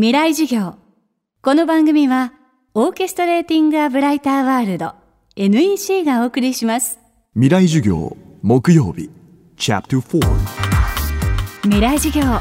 [0.00, 0.76] 未来授業。
[1.42, 2.32] この番組は
[2.72, 4.94] オーケストレーティング・ア・ブライター・ワールド
[5.34, 7.00] NEC がお送りします。
[7.34, 9.10] 未来授業木曜日
[9.56, 10.36] チャプター
[11.64, 12.38] 未来授業。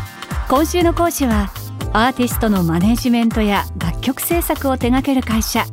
[0.47, 1.49] 今週の講師は
[1.93, 5.65] アーティストのマネジメントや楽曲制作を手掛ける会社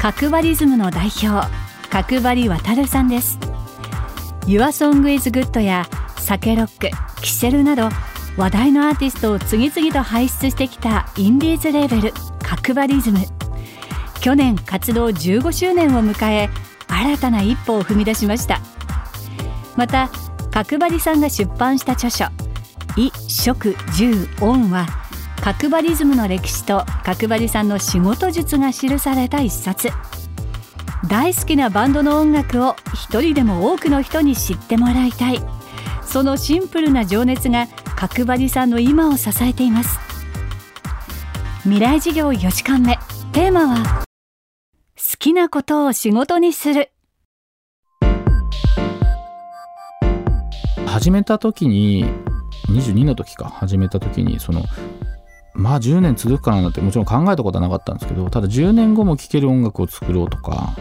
[0.00, 1.46] 角張リズムの代表
[1.90, 3.38] 角張渉さんです。
[4.46, 6.88] Your Song is Good やサケロック
[7.20, 7.90] キセルなど
[8.36, 13.18] 話題のアーティストを次々と輩出してきたインディーズレーベル角張リズム。
[14.20, 16.50] 去年活動15周年を迎え
[16.88, 18.60] 新たな一歩を踏み出しました。
[19.76, 20.10] また
[20.50, 22.26] 角張さんが出版した著書
[22.96, 24.86] 「衣食住音」は
[25.40, 29.90] 角張リズムの歴史と角張さんの仕事術が記された一冊。
[31.08, 35.42] 大好きなバンドの音楽を一人でも多くの人に知ってもらいたい。
[36.04, 37.68] そのシンプルな情熱が
[38.00, 39.98] 角張さんの今を支えています。
[41.64, 42.98] 未来事業4時間目。
[43.32, 44.04] テーマは
[44.96, 46.92] 好きなことを仕事にする。
[50.86, 52.06] 始めた時に
[52.70, 53.50] 22の時か。
[53.50, 54.62] 始めた時にその
[55.52, 60.74] まあ10年続くかなってもちろん考えたことはなかったんですけどただ10年後も聴ける音楽を作ろうとか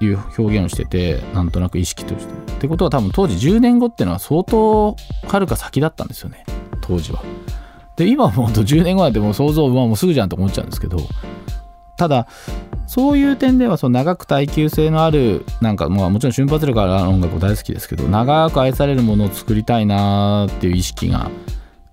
[0.00, 2.32] いう表現をしててなんとなく意識として。
[2.52, 6.44] ってことは多分当時10年後っていうのは相当はるか先だったんですよね。
[6.80, 7.22] 当時は。
[7.96, 10.98] で今思うと10年後なんてもう想像はもうすぐじゃんと思っちゃうんですけど。
[11.96, 12.26] ただ
[12.86, 21.30] そういう点ではその長く耐久性のあるなんかまあもちろん瞬発力ある音楽大好きですけど長く愛されるものを作りたいなっていう意識が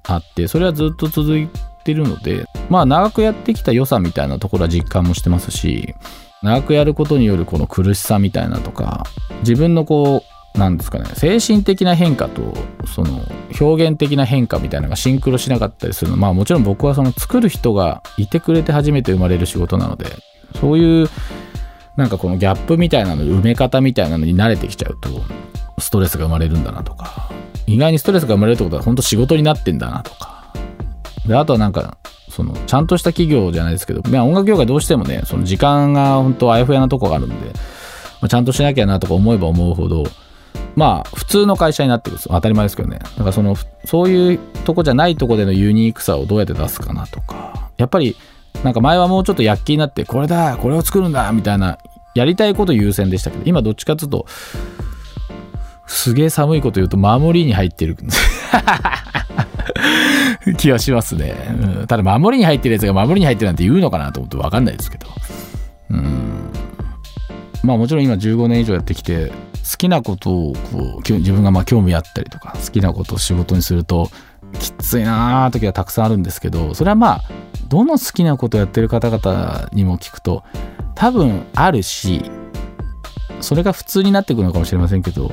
[0.03, 1.49] あってそれはずっと続い
[1.83, 5.95] てるのでまあ長くやってきた良さみたいなところは実感もしてますし
[6.43, 9.03] 長くやることによるこの苦しさみたいなとか
[9.39, 10.23] 自分のこ
[10.55, 12.53] うなんですかね精神的な変化と
[12.85, 13.21] その
[13.59, 20.05] 表現的な変化みたいなのがシンクロしなかったりするのまあもちろん僕はその作る人がいてくれて初めて生まれる仕事なので
[20.59, 21.09] そういう
[21.95, 25.09] なんかこのギャップみたいなの埋め方みたいなのに慣れてきちゃうと
[25.79, 27.31] ストレスが生まれるんだなとか
[27.65, 30.33] 意外にストレスが生まれるってことは本当仕事になってんだなとか。
[31.25, 31.97] であとはなんか
[32.33, 37.51] そのちゃんとした企業じゃないですけど、まあ、音楽業界どうしてもねその時間が本当あやふやなとこがあるんで、ま
[38.23, 40.03] あ、ちゃんとしなきゃなとか思えば思うほど
[40.75, 42.97] まあ普通の会社になってくる当たり前ですけどね。
[42.99, 43.55] だからその
[43.85, 47.69] そういうとこじゃないとこでのユニークさをどうやって出すかなとか。
[47.77, 48.15] やっぱり
[48.63, 51.77] なんか前はもうちょっと躍起になってこれだこれを作るんだみたいな
[52.15, 54.25] やりたいこと優先でしたけど今どっちかっていうと
[55.87, 57.95] すげえ寒いこと言うと守りに入ってる
[60.57, 65.07] 気はしますね、うん、ただ守りに入ってるやつが守りに入ってるなんて言うのかなと思って分かんないですけど。
[65.89, 66.49] うん。
[67.63, 74.09] まあもちろん今15年以上やってきて好きなことをこう自分がまあ興味あったりとか好きなことを仕事にすると
[74.59, 77.21] きついなー時はたくさんあるんですけどそれはまあ
[77.69, 80.43] どの好きなことをやってる方々にも聞くと
[80.93, 82.29] 多分あるし
[83.39, 85.31] それが普通になってくるのかもしれませんけど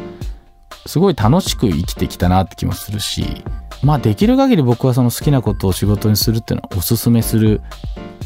[0.86, 3.44] すごい楽しく生きてきたなって気もするし
[3.82, 7.62] まあできる限り僕はその好きなことを仕事にするっていうのはおすすめする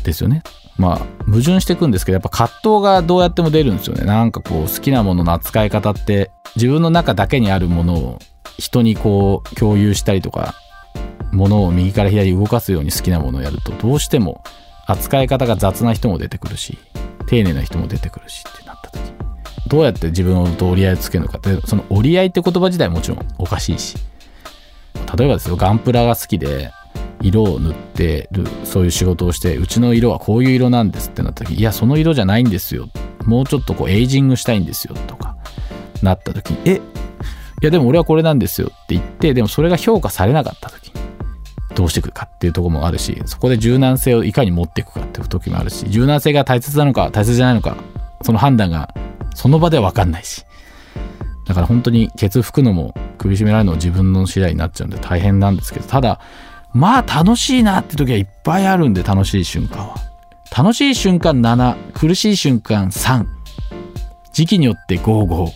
[0.03, 0.43] ですよね。
[0.77, 4.05] まあ矛盾していくんですけどやっぱ葛藤がどうやっても出るんですよね。
[4.05, 8.19] なんかこう好きなものの扱い方って自分の中だけにあるものを
[8.59, 10.55] 人にこう共有したりとか
[11.33, 14.43] ものを右から左に動かすように好きなものをやるとどうしても
[14.87, 16.79] 扱い方が雑な人も出てくるし
[17.27, 19.04] 丁寧な人も出てくるしってなった時
[19.75, 23.97] どうやって自分と折り合いをつけるのかってその折り合いって言葉自体もちろんおかしいし。
[25.19, 26.71] 例えばですよガンプラが好きで
[27.21, 32.89] 色を塗ってるそういう仕事をしてうちの色はこういう色なんですってなった時いやその色じゃないんですよ。
[33.25, 35.37] もうちょっとこうエイジングしたいんですよとか
[36.03, 36.77] なった時にえ？
[36.77, 36.81] い
[37.63, 40.93] やでも俺はこれなんですよって言ってでもそれが評価されなかった時
[41.75, 47.77] どうしていくかっていうとこもあるしそこで柔軟性をいかに持っていくかっていう時もあるし柔軟性が大切なのか大切じゃないのか
[48.25, 48.93] その判断が
[49.35, 50.45] その場では分かんないし。
[51.47, 55.87] だから本当にケツ拭くのも首絞められるのも自分の次第になっちゃうんで大変なんですけど。
[55.87, 56.21] ただ
[56.73, 59.95] まあ楽しいなって時はいっぱいあるんで楽しい瞬間は。
[60.57, 63.27] 楽しい瞬間7苦しい瞬間3
[64.33, 65.53] 時期によって55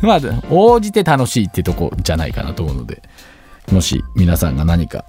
[0.06, 0.20] まあ
[0.50, 3.02] 応じて楽しいってとこじゃないかなと思うので。
[3.72, 5.04] もし皆さんが何か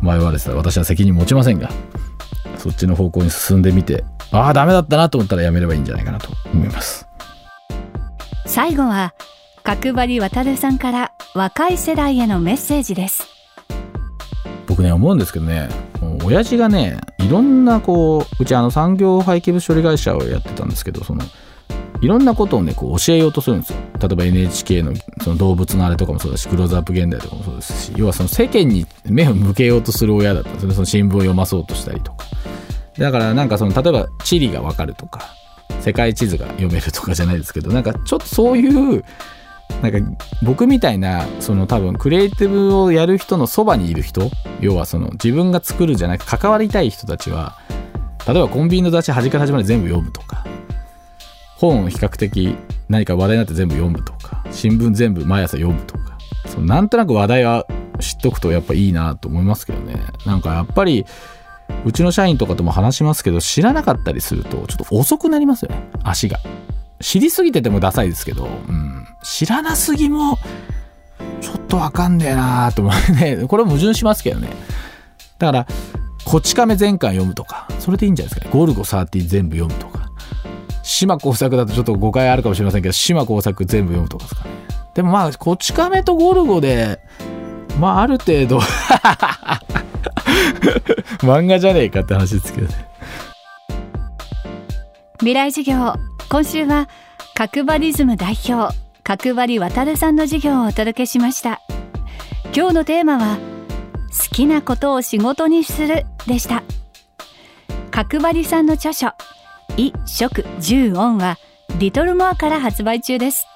[0.00, 1.70] 迷われてたら私は責任持ちませんが
[2.56, 7.08] そっちの方向に進んでみてああダメだったなと思ったらやめればいいんじゃないかなと思います。
[8.46, 9.14] 最後は
[9.62, 13.26] 角張渉さんから若い世代へのメッセージです。
[14.66, 15.68] 僕ね思うんですけどね
[16.24, 21.22] 親父がねいろんなこううちあの産業廃棄物処理会社をやってたんですけどその
[22.00, 23.78] いろんなことをねこう教えようとするんですよ。
[24.00, 24.92] 例えば NHK の
[25.22, 30.74] その動物のあれとかもそうだしクローズアップ現代とかもそうですし要はその世間に目を向けようとする親だったんですよね。
[30.74, 32.24] その新聞を読まそうとしたりとか
[32.98, 35.34] だからなんかその例えば地理がわかるとか
[35.80, 39.04] 世界地図が読めるとかじゃないですけどなんかちょっとそういう
[39.82, 39.98] なんか
[40.42, 44.30] 僕みたいなその多分クリエイティブをやる人のそばにいる人
[44.60, 47.56] 要はその自分が作るじゃなく関わりたい人たちは
[48.26, 50.44] 例えばコンビニの雑誌端から端まで全部読むとか
[51.56, 52.56] 本を比較的
[52.88, 57.66] 何か話題になって全部読むとか新聞全部毎朝読むとかそうなんとなく話題は
[58.00, 59.96] 知っとくとやっぱいいなと思いますけどね。
[60.24, 61.04] なんかやっぱり
[61.84, 65.88] うちの社員とかとも話しますけど知らなかったりするとちょっと遅くなりますよね。
[66.02, 66.38] 足が。
[67.00, 70.36] 知りすぎててもダサいですけど、うん、知らなすぎも
[71.40, 73.36] ちょっとわかんねえなーと思うね。
[73.48, 74.48] これ矛盾しますけどね。
[75.38, 75.66] だから
[76.24, 78.52] こち亀全巻読むとかそれでいいんじゃないですかね。
[78.52, 80.08] ゴルゴ13全部読むとか。
[80.82, 84.50] 島工作だとちょっと誤解あるかもしれませんけど島工作全部読むとかですかね。
[84.94, 86.98] でもまあこち亀とゴルゴで
[87.78, 88.60] まあある程度
[91.20, 92.88] 漫画じゃねえかって話ですけどね。
[95.18, 95.94] 未来授業。
[96.28, 96.88] 今週は
[97.34, 101.60] 角張リズム代表角張渡さんの授業をお届けしました。
[102.54, 103.38] 今日のテーマは
[104.10, 106.62] 好きなことを仕事にするでした。
[107.90, 109.12] 角張さんの著書
[109.76, 111.36] 衣食住音は
[111.78, 113.46] リトルモアから発売中です。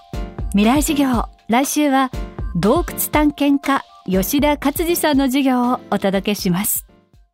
[0.51, 2.11] 未来授業来週は
[2.57, 6.92] 洞窟探検家吉田勝次さんの授業をお届けします。